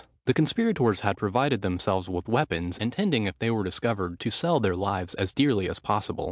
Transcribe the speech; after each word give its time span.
The 0.25 0.33
conspirators 0.33 1.01
had 1.01 1.15
provided 1.15 1.61
themselves 1.61 2.09
with 2.09 2.27
weapons, 2.27 2.79
intending, 2.79 3.27
if 3.27 3.37
they 3.37 3.51
were 3.51 3.63
discovered, 3.63 4.19
to 4.21 4.31
sell 4.31 4.59
their 4.59 4.75
lives 4.75 5.13
as 5.13 5.31
dearly 5.31 5.69
as 5.69 5.77
possible. 5.77 6.19